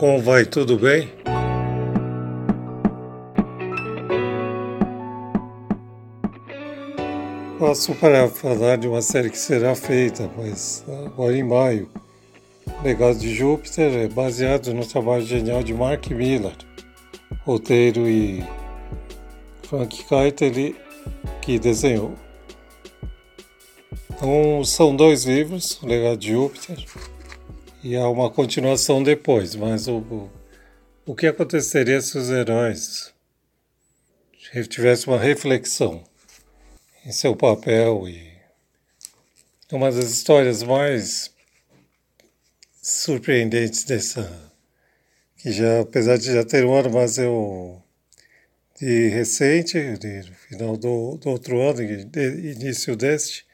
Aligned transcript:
Como 0.00 0.18
vai? 0.18 0.46
Tudo 0.46 0.78
bem? 0.78 1.10
Passo 7.58 7.94
para 7.96 8.26
falar 8.28 8.78
de 8.78 8.88
uma 8.88 9.02
série 9.02 9.28
que 9.28 9.36
será 9.36 9.74
feita, 9.74 10.30
mas 10.38 10.82
agora 11.04 11.36
em 11.36 11.44
maio. 11.44 11.90
Legado 12.82 13.18
de 13.18 13.34
Júpiter 13.34 13.92
é 13.92 14.08
baseado 14.08 14.72
no 14.72 14.86
trabalho 14.86 15.26
genial 15.26 15.62
de 15.62 15.74
Mark 15.74 16.08
Miller, 16.08 16.56
roteiro 17.44 18.08
e 18.08 18.42
Frank 19.64 20.02
Keitel 20.04 20.74
que 21.42 21.58
desenhou. 21.58 22.14
Então, 24.08 24.64
são 24.64 24.96
dois 24.96 25.24
livros, 25.26 25.78
o 25.82 25.86
Legado 25.86 26.16
de 26.16 26.30
Júpiter, 26.30 26.86
e 27.82 27.96
há 27.96 28.08
uma 28.08 28.30
continuação 28.30 29.02
depois, 29.02 29.54
mas 29.54 29.88
o, 29.88 30.30
o 31.06 31.14
que 31.14 31.26
aconteceria 31.26 32.00
se 32.00 32.18
os 32.18 32.30
heróis 32.30 33.12
tivessem 34.68 35.12
uma 35.12 35.18
reflexão 35.18 36.04
em 37.06 37.12
seu 37.12 37.34
papel 37.34 38.08
e 38.08 38.30
uma 39.72 39.90
das 39.90 40.10
histórias 40.10 40.62
mais 40.62 41.34
surpreendentes 42.82 43.84
dessa 43.84 44.50
que 45.36 45.50
já 45.52 45.80
apesar 45.80 46.18
de 46.18 46.32
já 46.34 46.44
ter 46.44 46.66
um 46.66 46.74
ano, 46.74 46.90
mas 46.90 47.16
eu 47.16 47.82
de 48.78 49.08
recente, 49.08 49.96
de 49.98 50.22
final 50.48 50.76
do, 50.76 51.16
do 51.16 51.30
outro 51.30 51.60
ano, 51.60 51.78
de, 52.06 52.50
início 52.52 52.96
deste, 52.96 53.46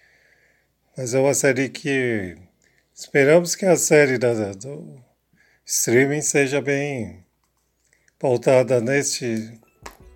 mas 0.96 1.14
é 1.14 1.18
uma 1.20 1.34
série 1.34 1.68
que 1.68 2.36
esperamos 2.96 3.54
que 3.54 3.66
a 3.66 3.76
série 3.76 4.16
da, 4.16 4.32
do 4.54 4.96
streaming 5.66 6.22
seja 6.22 6.62
bem 6.62 7.22
pautada 8.18 8.80
neste 8.80 9.60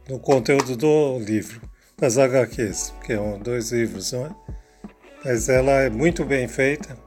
no 0.08 0.18
conteúdo 0.18 0.76
do 0.76 1.18
livro, 1.18 1.60
das 1.98 2.16
HQs, 2.16 2.94
que 3.04 3.14
são 3.14 3.38
dois 3.38 3.70
livros, 3.70 4.12
não 4.12 4.26
é? 4.26 4.34
Mas 5.24 5.48
ela 5.50 5.72
é 5.72 5.90
muito 5.90 6.24
bem 6.24 6.48
feita 6.48 6.98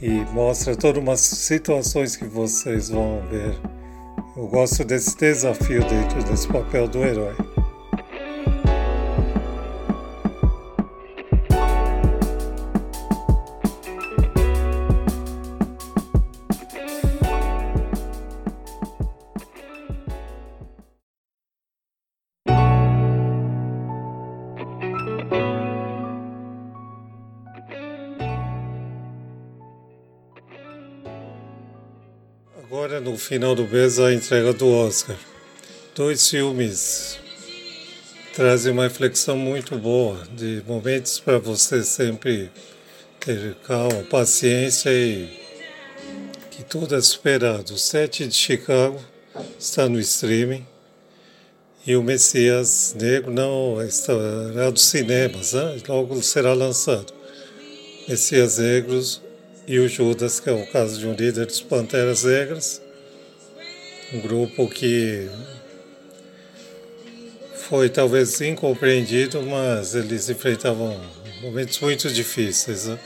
e 0.00 0.10
mostra 0.32 0.76
todas 0.76 1.02
umas 1.02 1.20
situações 1.20 2.16
que 2.16 2.24
vocês 2.24 2.88
vão 2.88 3.26
ver. 3.28 3.54
Eu 4.36 4.46
gosto 4.46 4.84
desse 4.84 5.16
desafio 5.16 5.80
dentro 5.88 6.22
desse 6.22 6.46
papel 6.46 6.86
do 6.86 7.04
herói. 7.04 7.45
Agora, 32.68 33.00
no 33.00 33.16
final 33.16 33.54
do 33.54 33.62
mês, 33.62 34.00
a 34.00 34.12
entrega 34.12 34.52
do 34.52 34.68
Oscar. 34.68 35.16
Dois 35.94 36.28
filmes 36.28 37.16
trazem 38.34 38.72
uma 38.72 38.82
reflexão 38.82 39.36
muito 39.36 39.78
boa, 39.78 40.20
de 40.32 40.64
momentos 40.66 41.20
para 41.20 41.38
você 41.38 41.84
sempre 41.84 42.50
ter 43.20 43.54
calma, 43.64 44.02
paciência 44.10 44.90
e 44.92 45.28
que 46.50 46.64
tudo 46.64 46.96
é 46.96 47.00
superado. 47.00 47.72
O 47.72 47.78
Sete 47.78 48.26
de 48.26 48.34
Chicago 48.34 49.00
está 49.56 49.88
no 49.88 50.00
streaming 50.00 50.66
e 51.86 51.94
o 51.94 52.02
Messias 52.02 52.96
Negro 52.98 53.30
não 53.30 53.80
estará 53.80 54.70
dos 54.70 54.86
cinemas, 54.86 55.52
né? 55.52 55.80
logo 55.86 56.20
será 56.20 56.52
lançado. 56.52 57.14
Messias 58.08 58.58
Negros 58.58 59.22
e 59.66 59.78
o 59.78 59.88
Judas, 59.88 60.38
que 60.40 60.48
é 60.48 60.52
o 60.52 60.66
caso 60.66 60.98
de 60.98 61.06
um 61.06 61.12
líder 61.12 61.46
dos 61.46 61.60
Panteras 61.60 62.24
Negras, 62.24 62.80
um 64.12 64.20
grupo 64.20 64.68
que 64.68 65.28
foi 67.68 67.88
talvez 67.88 68.40
incompreendido, 68.40 69.42
mas 69.42 69.94
eles 69.94 70.28
enfrentavam 70.28 71.00
momentos 71.42 71.80
muito 71.80 72.08
difíceis, 72.10 72.86
né? 72.86 72.98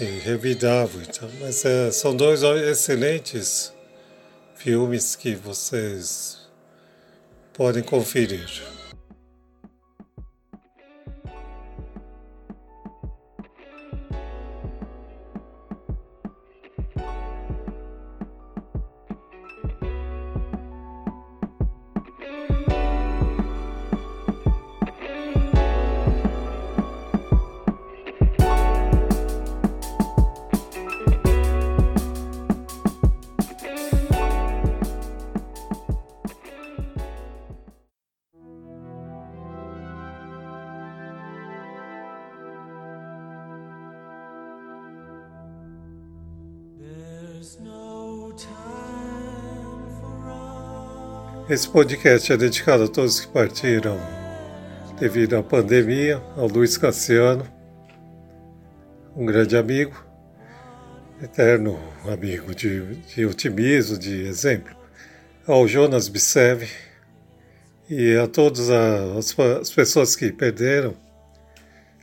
que 0.00 0.04
revidavam. 0.04 1.02
Então. 1.02 1.30
Mas 1.40 1.64
é, 1.64 1.90
são 1.90 2.16
dois 2.16 2.42
excelentes 2.42 3.72
filmes 4.56 5.14
que 5.14 5.34
vocês 5.34 6.38
podem 7.52 7.82
conferir. 7.82 8.48
Esse 51.48 51.68
podcast 51.68 52.32
é 52.32 52.36
dedicado 52.36 52.84
a 52.84 52.88
todos 52.88 53.18
que 53.18 53.26
partiram 53.26 53.98
devido 55.00 55.36
à 55.36 55.42
pandemia, 55.42 56.22
ao 56.36 56.46
Luiz 56.46 56.78
Cassiano, 56.78 57.44
um 59.16 59.26
grande 59.26 59.56
amigo, 59.56 60.04
eterno 61.20 61.80
amigo 62.06 62.54
de, 62.54 62.94
de 62.96 63.26
otimismo, 63.26 63.98
de 63.98 64.22
exemplo, 64.26 64.76
ao 65.44 65.66
Jonas 65.66 66.08
Bisev 66.08 66.68
e 67.88 68.16
a 68.16 68.28
todas 68.28 68.70
as, 68.70 69.36
as 69.38 69.70
pessoas 69.70 70.14
que 70.14 70.30
perderam 70.30 70.94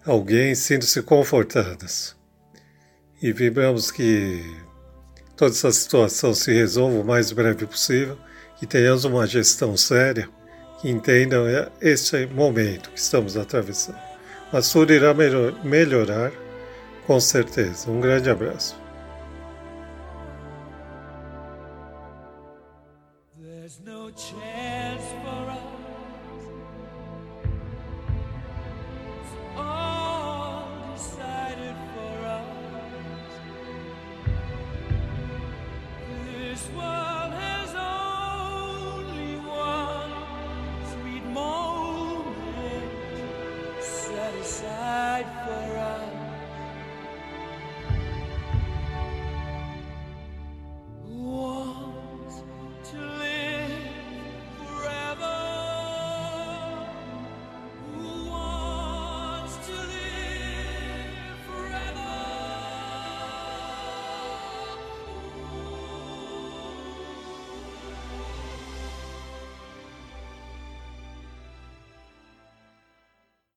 alguém, 0.05 0.53
sintam-se 0.55 1.01
confortadas. 1.03 2.17
E 3.21 3.31
vibramos 3.31 3.89
que 3.89 4.66
toda 5.37 5.51
essa 5.51 5.71
situação 5.71 6.33
se 6.33 6.51
resolva 6.51 6.99
o 6.99 7.05
mais 7.05 7.31
breve 7.31 7.65
possível 7.67 8.17
que 8.57 8.65
tenhamos 8.65 9.05
uma 9.05 9.27
gestão 9.27 9.77
séria, 9.77 10.27
que 10.81 10.89
entendam 10.89 11.45
este 11.79 12.25
momento 12.25 12.89
que 12.89 12.99
estamos 12.99 13.37
atravessando. 13.37 13.99
Mas 14.51 14.71
tudo 14.71 14.91
irá 14.91 15.13
melhorar, 15.63 16.31
com 17.05 17.19
certeza. 17.19 17.89
Um 17.89 18.01
grande 18.01 18.29
abraço. 18.29 18.86